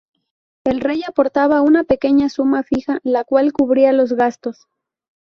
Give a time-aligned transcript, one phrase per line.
[0.63, 4.65] El rey aportaba una pequeña suma fija, la cual cubría los gastos.